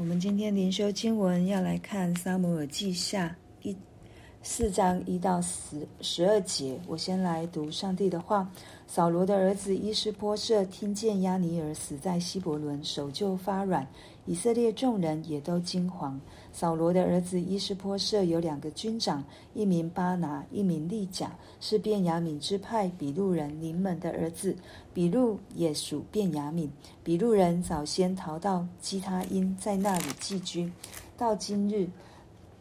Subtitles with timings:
[0.00, 3.36] 我们今天灵修经文要来看《撒母耳记下》
[3.68, 3.76] 一
[4.42, 6.80] 四章一到十十二节。
[6.86, 8.50] 我先来读上帝的话：
[8.86, 13.86] 扫罗的儿子伊斯波设听见押尼珥死在希伯伦，手就发软。
[14.24, 16.18] 以色列众人也都惊惶。
[16.52, 19.24] 扫罗的儿子伊施波设有两个军长，
[19.54, 24.54] 一名巴拿，一名利甲，是便雅悯支派比录人临门的儿子。
[24.92, 26.68] 比录也属便雅悯。
[27.04, 30.70] 比录人早先逃到基他因，在那里寄居。
[31.16, 31.88] 到今日，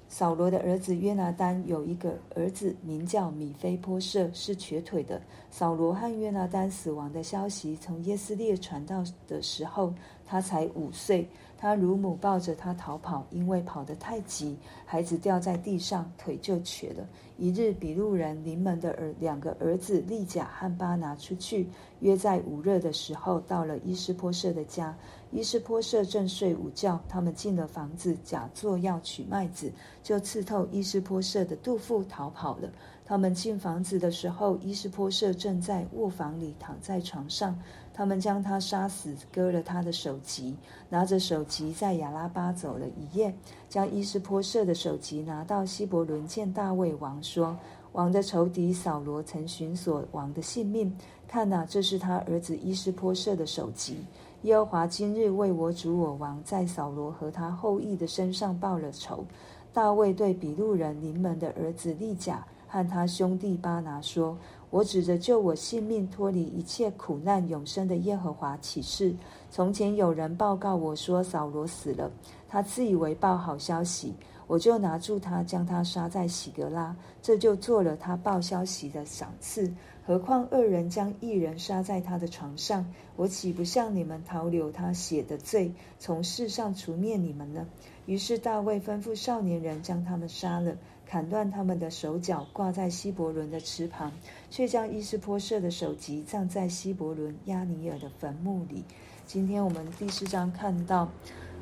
[0.08, 5.20] 扫罗的儿子约拿单有一个儿子，名叫米非波设，是瘸腿的。
[5.50, 9.92] 扫罗和约拿单死亡的消息从耶斯列传到的时候，
[10.26, 11.28] 他才五岁。
[11.62, 17.06] 他乳母抱着他逃跑，因为跑得太急，孩子掉在地上，腿就瘸了。
[17.38, 21.68] 一日，比路人临门的儿两个儿子利甲和巴拿出去，
[22.00, 24.96] 约在午热的时候，到了伊斯波设的家。
[25.32, 29.70] 伊斯波设正睡午觉，他们进了房子，假作要取麦子，
[30.02, 32.72] 就刺透伊斯波设的肚腹，逃跑了。
[33.10, 37.58] 他们进房子的时候，伊施波设正在卧房里躺在床上。
[37.92, 40.56] 他们将他杀死，割了他的首级，
[40.90, 43.34] 拿着首级在亚拉巴走了一夜，
[43.68, 47.58] 将伊施波设的首级拿到希伯仑见大卫王，说
[47.94, 50.96] ：“王的仇敌扫罗曾寻索王的性命，
[51.28, 53.98] 看哪，这是他儿子伊施波设的首级。
[54.44, 59.26] 耶和华今日为我主我王在扫罗和他后裔的身上报了仇。”
[59.74, 64.38] 大卫对比录人临门的儿子利甲和他兄弟巴拿说。
[64.72, 69.16] 我指着救我性命、脱离一切苦难、永生的耶和华起誓：
[69.50, 72.12] 从前有人报告我说扫罗死了，
[72.48, 74.14] 他自以为报好消息，
[74.46, 79.74] 我就拿住他，将他杀在喜格拉，这就做了他报消息的赏赐。
[80.06, 87.66] 何况二人将一人杀在他的床上，我岂不向你们讨留他血的罪，从世上除灭你们呢？
[88.06, 90.76] 于是大卫吩咐少年人将他们杀了。
[91.10, 94.12] 砍断他们的手脚，挂在希伯伦的池旁，
[94.52, 98.84] 却将伊斯波设的首级葬在希伯伦亚尼尔的坟墓里。
[99.26, 101.10] 今天我们第四章看到，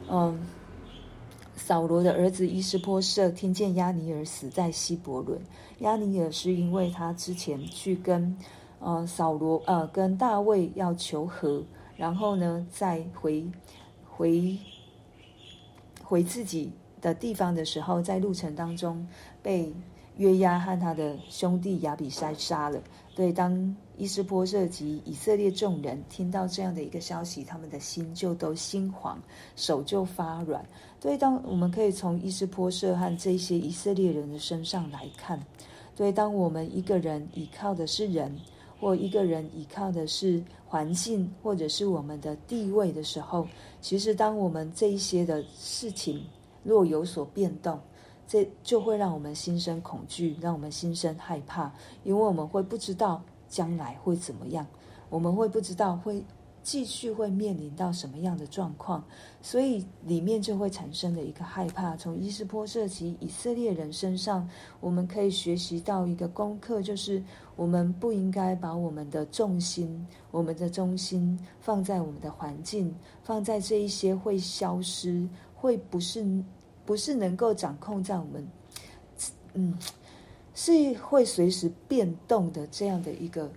[0.09, 0.38] 嗯，
[1.55, 5.39] 扫罗的儿子伊斯波设听见亚尼尔死在希伯伦，
[5.79, 8.38] 亚尼尔是因为他之前去跟，
[8.81, 11.63] 呃，扫罗呃跟大卫要求和，
[11.95, 13.49] 然后呢再回
[14.05, 14.57] 回
[16.03, 16.69] 回自己
[17.07, 19.07] 的地方的时候，在路程当中。
[19.44, 19.72] 被
[20.18, 22.81] 约押和他的兄弟亚比筛杀了。
[23.16, 29.17] 对，当伊斯波设及以色列众人听到这样的一个消息，他们的心就都心慌，
[29.56, 30.66] 手就发软。
[31.00, 35.40] 对，当我们可以从伊斯波设和这些以色列人的身上来看，
[35.96, 38.35] 对，当我们一个人依靠的是人，
[38.81, 43.47] 或一个人依靠的是环境，或者是我们的地位的时候，
[43.81, 46.22] 其实当我们这一些的事情
[46.67, 47.79] 若有所变动，
[48.28, 51.72] 这就会让我们心生恐惧，让我们心生害怕，
[52.03, 54.67] 因为我们会不知道将来会怎么样，
[55.09, 56.22] 我们会不知道会
[56.61, 59.01] 继续会面临到什么样的状况，
[59.41, 61.95] 所以里面就会产生的一个害怕。
[61.95, 64.45] 从伊斯波设及以色列人身上，
[64.81, 67.23] 我们可以学习到一个功课，就是
[67.55, 76.44] 我们不应该把我们的重心、我们的中心放在我们的环境，放在这一些会消失、会不是。
[76.87, 78.47] 不是能够掌控在我们，
[79.55, 79.77] 嗯，
[80.55, 83.51] 是会随时变动的这样的一个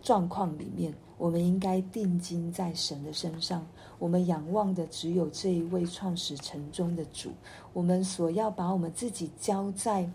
[0.00, 3.64] 状况里面，我们应该定睛在神的身上。
[3.98, 7.30] 我们仰望的只有这一位创始成终的主。
[7.74, 10.10] 我们所要把我们自己交在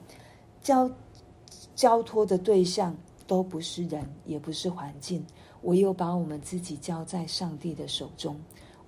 [0.63, 0.89] 交
[1.75, 2.97] 交托的对象，
[3.27, 5.23] 都不是人，也不是环境，
[5.61, 8.35] 唯有把我们自己交在上帝的手中。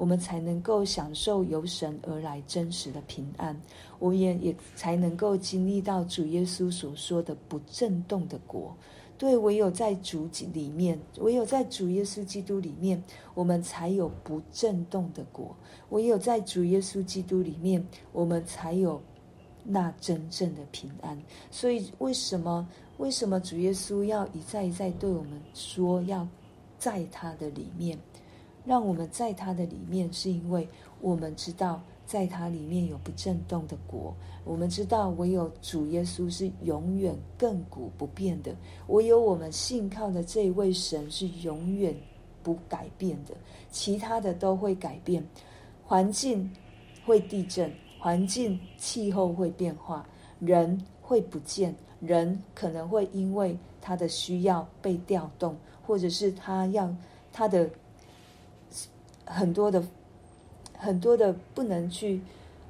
[0.02, 3.56] 我们才能够享受由神而来真实的平安，
[4.00, 8.76] 我也也才能够经历到主耶稣所说的不震动的国。
[9.16, 13.00] 对，唯有在主里面，唯有在主耶稣基督里面，
[13.36, 15.56] 我们才有不震动的国。
[15.90, 19.00] 唯有在主耶稣基督里面，我们才有
[19.64, 21.16] 那真正的平安。
[21.52, 22.68] 所以，为什么
[22.98, 26.28] 为什么主耶稣要一再一再对我们说，要
[26.80, 27.96] 在他的里面？
[28.64, 30.68] 让我们在他的里面，是因为
[31.00, 34.16] 我们知道，在他里面有不震动的国。
[34.44, 38.56] 我们知道，唯有主耶稣是永远亘古不变的，
[38.88, 41.96] 唯有我们信靠的这一位神是永远
[42.44, 43.34] 不改变的。
[43.72, 45.26] 其他的都会改变，
[45.84, 46.50] 环境
[47.04, 50.08] 会地震，环境气候会变化，
[50.40, 56.96] 人会不见，人可能会因为他的需要被调动，或者是他要
[57.34, 57.68] 他的。
[59.34, 59.82] 很多的
[60.78, 62.20] 很多的不能去，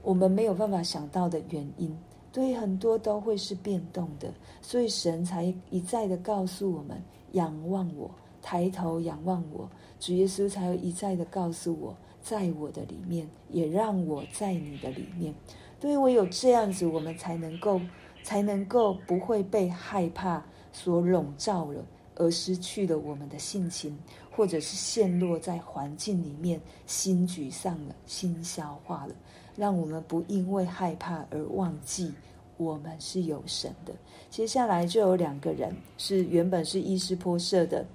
[0.04, 1.98] 我们没有办法想到的原因，
[2.32, 4.32] 对，很多都会是变动的，
[4.62, 8.10] 所以神才一再的告诉我们：仰望我，
[8.44, 9.68] 抬头仰望我。
[10.00, 15.34] 主耶稣才会一再的告诉我，在我的里面，也让我在你的里面。
[15.80, 17.82] 对，唯有这样子，我们才能够，
[18.24, 21.84] 才能够不会被害怕所笼罩了。
[22.16, 23.98] 而失去了我们的性情，
[24.42, 29.14] 或者是陷落在环境里面，心沮丧了，心消化了，
[29.56, 32.12] 让我们不因为害怕而忘记
[32.58, 33.94] 我们是有神的。
[34.32, 37.86] 接下来就有两个人是原本是伊斯波设的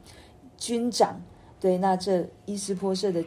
[0.56, 1.20] 军长，
[1.58, 3.24] 对，那这伊斯波设的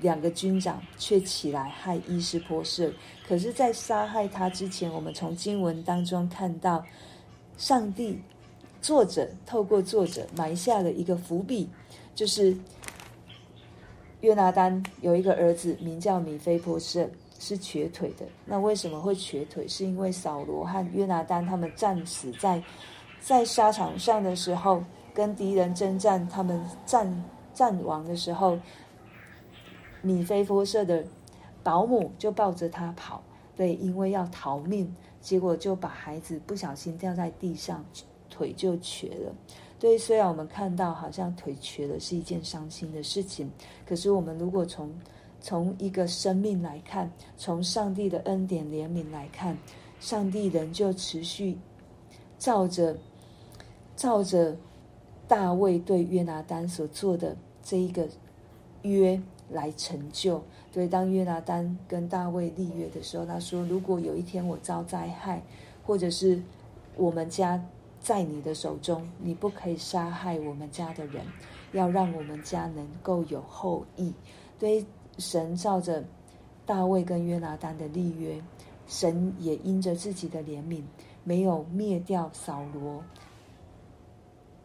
[0.00, 2.92] 两个军长却起来害伊斯波设。
[3.26, 6.86] 可是，在杀害他之前，我们从经文当中看到
[7.56, 8.20] 上帝。
[8.82, 11.68] 作者透过作者埋下了一个伏笔，
[12.20, 12.54] 就是
[14.20, 17.08] 约拿单有一个儿子名叫米非波设，
[17.38, 18.26] 是瘸腿的。
[18.44, 19.66] 那为什么会瘸腿？
[19.66, 22.62] 是因为扫罗和约拿单他们战死在
[23.22, 24.84] 在沙场上的时候，
[25.14, 27.24] 跟敌人征战，他们战
[27.54, 28.58] 战亡的时候，
[30.02, 31.02] 米非波设的
[31.62, 33.22] 保姆就抱着他跑，
[33.56, 37.82] 对，因为要逃命，结果就把孩子不小心掉在地上。
[38.32, 39.34] 腿就瘸了，
[39.80, 39.98] 对。
[39.98, 43.50] 虽然我们看到好像腿瘸了是一件伤心的事情，
[43.84, 44.88] 可是我们如果从
[45.40, 49.56] 从一个生命来看，从上帝的恩典怜悯来看，
[49.98, 51.56] 上帝仍旧持续
[52.38, 52.96] 照着
[53.96, 54.54] 照着
[55.26, 58.06] 大卫对约拿单所做的这一个
[58.82, 60.42] 约来成就。
[60.70, 65.42] 对，当约拿单跟大卫立约的时候，他说：“如果有一天我遭灾害，
[65.84, 66.40] 或者是
[66.96, 67.60] 我们家。”
[68.00, 71.24] 在你的手中，你不可以杀害我们家的人，
[71.72, 74.12] 要让我们家能够有后裔。
[74.58, 74.84] 对，
[75.18, 76.02] 神照着
[76.64, 78.42] 大卫跟约拿单的立约，
[78.86, 80.82] 神也因着自己的怜悯，
[81.24, 83.04] 没有灭掉扫罗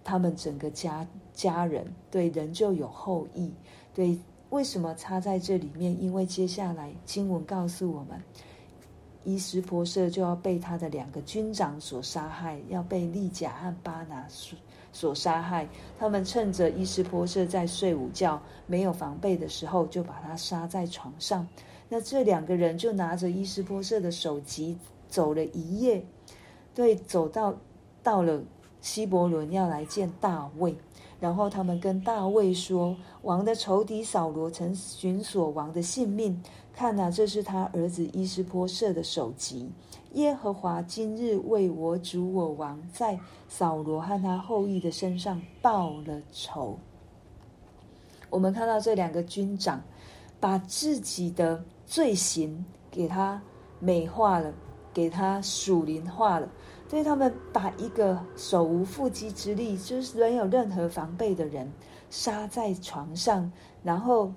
[0.03, 3.51] 他们整个家家人，对，仍旧有后裔。
[3.93, 4.17] 对，
[4.49, 6.01] 为什么插在这里面？
[6.01, 8.21] 因为接下来经文告诉我们。
[9.25, 14.57] 伊斯波社就要被他的两个军长所杀害，要被利甲和巴拿所
[14.93, 15.67] 所杀害。
[15.99, 21.45] 他们趁着伊斯波社在睡午觉、没有防备的时候，就把他杀在床上。
[21.89, 24.77] 那这两个人就拿着伊斯波社的首级
[25.09, 26.05] 走了一夜，
[26.73, 27.53] 对，走到
[28.01, 28.41] 到了
[28.81, 30.75] 希伯伦要来见大卫。
[31.17, 36.39] 然后他们跟大卫说：“王的仇敌扫罗曾寻索王的性命。”
[36.75, 39.71] 看哪，这是他儿子伊施波设的首级。
[40.11, 43.17] 耶和华今日为我主我王在
[43.47, 46.77] 扫罗和他后裔的身上报了仇。
[48.29, 49.81] 我们看到这两个军长
[50.37, 53.41] 把自己的罪行给他
[53.79, 54.53] 美化了，
[54.93, 56.49] 给他属灵化了。
[56.89, 61.71] 对，他们把一个手无缚鸡之力，就是没有任何防备的人
[62.09, 63.49] 杀在床上，
[63.81, 64.29] 然后。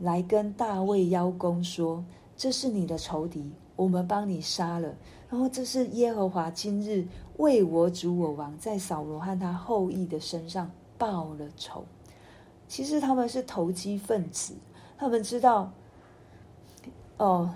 [0.00, 2.02] 来跟大卫邀功说
[2.34, 4.94] ：“这是你的仇敌，我们帮你杀了。
[5.28, 7.06] 然后这是耶和华今日
[7.36, 11.84] 为我主我王在扫罗和他后裔的身上报了仇。
[12.66, 14.54] 其实他们是投机分子，
[14.96, 15.70] 他们知道，
[17.18, 17.54] 哦，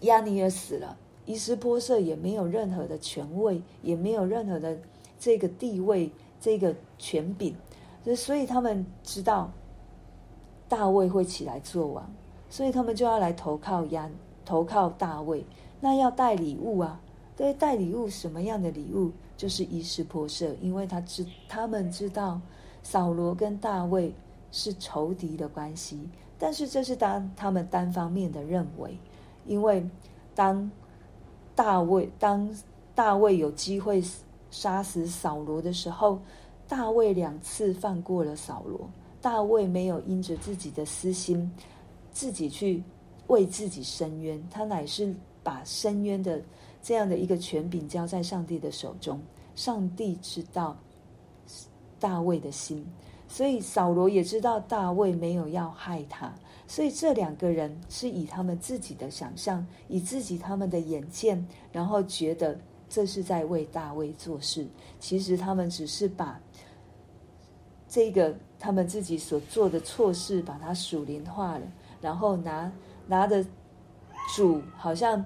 [0.00, 4.78] 亚尼珥死了，伊施波设也没有任何的权位，也没有任何的
[5.18, 6.10] 这个地位，
[6.40, 7.54] 这个权柄，
[8.16, 9.52] 所以他们知道。”
[10.68, 12.10] 大卫会起来做王，
[12.48, 14.10] 所以他们就要来投靠亚，
[14.44, 15.44] 投靠大卫。
[15.80, 17.00] 那要带礼物啊，
[17.36, 19.12] 对，带礼物，什么样的礼物？
[19.36, 22.40] 就是伊施波设，因为他知他们知道
[22.82, 24.14] 扫罗跟大卫
[24.50, 26.08] 是仇敌的关系，
[26.38, 28.96] 但是这是当他们单方面的认为，
[29.44, 29.86] 因为
[30.34, 30.70] 当
[31.54, 32.48] 大卫当
[32.94, 34.02] 大卫有机会
[34.50, 36.18] 杀死扫罗的时候，
[36.66, 38.88] 大卫两次放过了扫罗。
[39.26, 41.50] 大卫没有因着自己的私心，
[42.12, 42.80] 自己去
[43.26, 46.40] 为自己伸冤，他乃是把伸冤的
[46.80, 49.20] 这样的一个权柄交在上帝的手中。
[49.56, 50.76] 上帝知道
[51.98, 52.86] 大卫的心，
[53.26, 56.32] 所以扫罗也知道大卫没有要害他，
[56.68, 62.56] 所以这两个人是以他们自己的想象，以自己他们的眼见，然后觉得
[62.88, 64.64] 这是在为大卫做事。
[65.00, 66.40] 其实他们只是把
[67.88, 68.32] 这个。
[68.58, 71.66] 他们自己所做的错事，把它属灵化了，
[72.00, 72.70] 然后拿
[73.06, 73.44] 拿着
[74.34, 75.24] 主，好像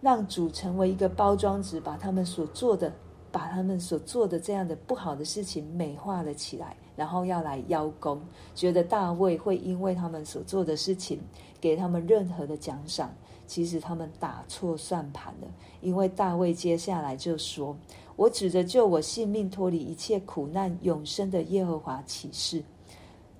[0.00, 2.92] 让主成为一个包装纸，把他们所做的
[3.32, 8.22] 把他们所做的这样的不好的事情美化了起来，然后要来邀功，
[8.54, 11.20] 觉得大卫会因为他们所做的事情
[11.60, 13.12] 给他们任何的奖赏。
[13.46, 15.48] 其实他们打错算盘了，
[15.82, 17.76] 因为大卫接下来就说
[18.16, 22.62] ：“我指着救我性命、脱离一切苦难、永生的耶和华起誓。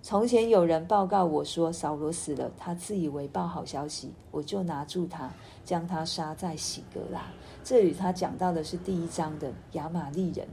[0.02, 5.31] 从前有人报告我说扫罗死了，他自以为报好消息，我就拿住他，
[5.64, 7.23] 将他杀在喜革拉。”
[7.64, 10.47] 这里他讲到的是第一章的亚玛力人。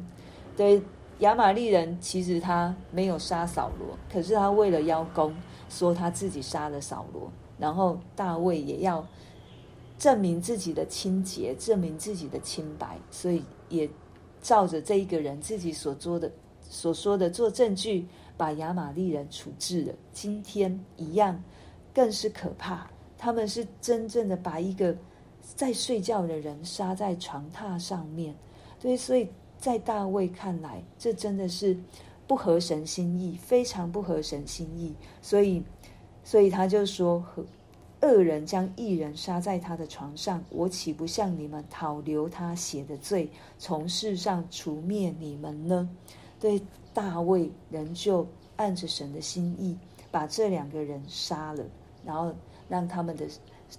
[0.55, 0.81] 对，
[1.19, 5.35] 亚玛力人其实他没有杀扫罗，可是他为了邀功，
[5.69, 9.05] 说他自己杀了扫罗，然后大卫也要。
[9.97, 13.87] 证明自己的清洁，证明自己的清白，所以也
[14.41, 16.31] 照着这一个人自己所做的、
[16.61, 19.93] 所说的做证据，把亚玛力人处置了。
[20.11, 21.41] 今天一样，
[21.93, 22.89] 更是可怕。
[23.17, 24.97] 他们是真正的把一个
[25.55, 28.35] 在睡觉的人杀在床榻上面。
[28.79, 29.29] 对，所以
[29.59, 31.77] 在大卫看来，这真的是
[32.25, 34.95] 不合神心意，非常不合神心意。
[35.21, 35.63] 所以，
[36.23, 37.23] 所以他就说
[38.01, 43.29] 恶人将一人杀在他的床上，我岂不向你们讨留他血的罪，
[43.59, 45.87] 从世上除灭你们呢？
[46.39, 46.59] 对，
[46.93, 49.77] 大卫仍旧按着神的心意，
[50.09, 51.63] 把这两个人杀了，
[52.03, 52.33] 然后
[52.67, 53.27] 让他们的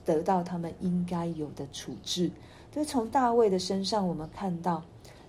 [0.05, 2.31] 得到他们应该有的处置。
[2.71, 4.83] 对，从大卫的身上，我们看到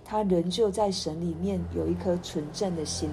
[0.04, 3.10] 他仍旧在神里面有一颗纯正的心。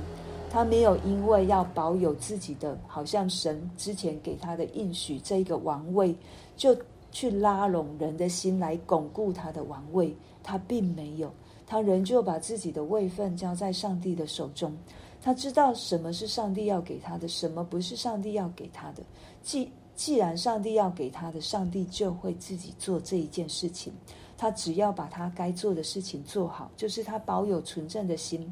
[0.51, 6.13] 他没有因为要保有自己的，好像神之前给他的应许这一个王位，
[6.57, 6.75] 就
[7.09, 10.13] 去拉拢人的心来巩固他的王位。
[10.43, 11.31] 他并没有，
[11.65, 14.75] 他仍旧把自己的位分交在上帝的手中。
[15.21, 19.01] 他知道什么是上帝要给他的，什么不是上帝要给他的。
[19.41, 23.93] 既既然上帝要给他的，上帝就会自己做这一件事情。
[24.37, 28.51] 他只要把他该做的事情做好，就是他保有纯正的心。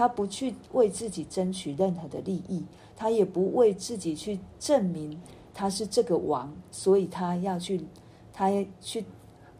[0.00, 2.64] 他不去为自己争取任何的利益，
[2.96, 5.20] 他也不为自己去证明
[5.52, 7.84] 他是这个王，所以他要去，
[8.32, 8.48] 他
[8.80, 9.04] 去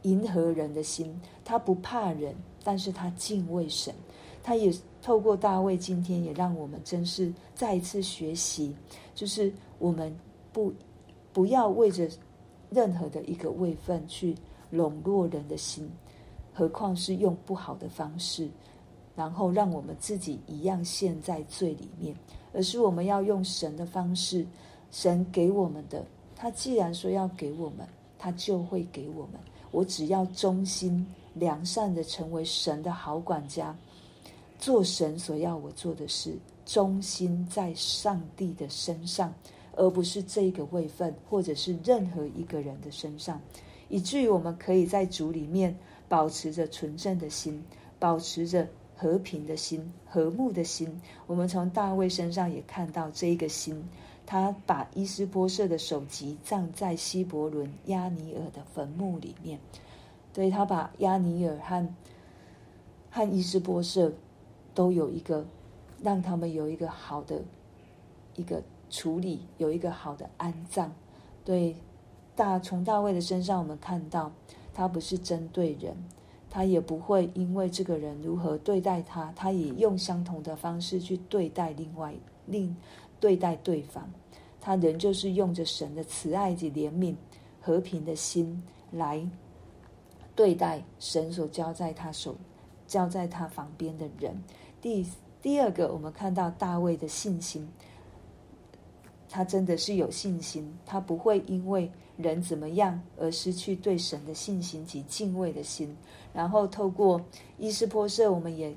[0.00, 1.14] 迎合人的心。
[1.44, 3.94] 他不怕人，但是他敬畏神。
[4.42, 8.74] 他也透过大卫，今天也让我们真是再一次学习，
[9.14, 10.10] 就是我们
[10.54, 10.72] 不
[11.34, 12.08] 不要为着
[12.70, 14.34] 任何的一个位分去
[14.70, 15.86] 笼络人的心，
[16.54, 18.48] 何况是用不好的方式。
[19.20, 22.16] 然后让我们自己一样陷在罪里面，
[22.54, 24.46] 而是我们要用神的方式，
[24.90, 26.02] 神给我们的。
[26.34, 27.86] 他既然说要给我们，
[28.18, 29.38] 他就会给我们。
[29.72, 33.76] 我只要忠心良善的成为神的好管家，
[34.58, 36.34] 做神所要我做的事，
[36.64, 39.30] 忠心在上帝的身上，
[39.76, 43.38] 而不是这个位分，或者是任何一个人的身上，
[43.90, 45.76] 以至于我们可以在主里面
[46.08, 47.62] 保持着纯正的心，
[47.98, 48.66] 保持着。
[49.00, 51.00] 和平的心，和睦的心。
[51.26, 53.88] 我们从大卫身上也看到这一个心，
[54.26, 59.58] 他把伊斯波设的首级葬在希伯伦亚尼尔的坟墓里面。
[60.34, 61.88] 对，他把亚尼尔和
[63.10, 64.12] 和伊斯波设
[64.74, 65.46] 都有一个，
[66.02, 67.42] 让他们有一个好的
[68.36, 70.92] 一个处理，有一个好的安葬。
[71.42, 71.74] 对，
[72.36, 74.30] 大从大卫的身上，我们看到
[74.74, 75.96] 他不是针对人。
[76.50, 82.12] 他也不会因为这个人如何对待他，他也用相同的方式去对待另外
[82.46, 82.76] 另
[83.20, 84.10] 对待对方。
[84.60, 87.14] 他仍旧是用着神的慈爱及怜悯、
[87.60, 89.26] 和平的心来
[90.34, 92.36] 对待神所交在他手、
[92.86, 94.42] 交在他旁边的人。
[94.82, 95.06] 第
[95.40, 97.66] 第二个，我们看到大卫的信心。
[99.32, 101.88] 他真的是有信心，他不会因为
[102.22, 105.96] 人怎么样而失去对神的信心及敬畏的心。
[106.32, 107.20] 然后透过
[107.58, 108.74] 伊施波设，我们也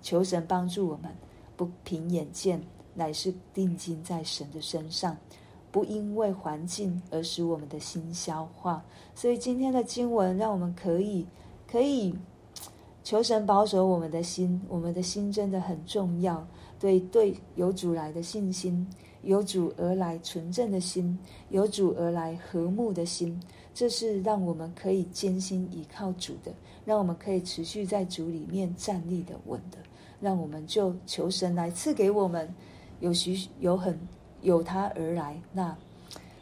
[0.00, 1.10] 求神帮助我们，
[1.56, 2.62] 不凭眼见，
[2.94, 5.16] 乃是定睛在神的身上，
[5.70, 8.82] 不因为环境而使我们的心消化。
[9.14, 11.26] 所以今天的经文让我们可以
[11.70, 12.14] 可以
[13.04, 16.46] 求神保守我们的心，我们的心真的很重要。
[16.78, 18.88] 对对，有主来的信心。
[19.22, 21.18] 由主而来纯正的心，
[21.50, 23.40] 由主而来和睦的心，
[23.72, 26.52] 这是让我们可以艰辛依靠主的，
[26.84, 29.78] 让我们可以持续在主里面站立的稳的，
[30.20, 32.52] 让我们就求神来赐给我们
[33.00, 33.98] 有许有很
[34.42, 35.76] 有他而来，那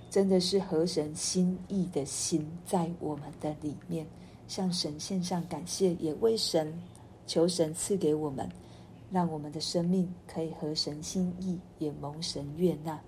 [0.08, 4.06] 真的是合神心意的心在我们的里面，
[4.48, 6.72] 向神献上感谢，也为神
[7.26, 8.48] 求神赐给我们。
[9.10, 13.00] 让我们的生命可以合神心意，也蒙神悦纳。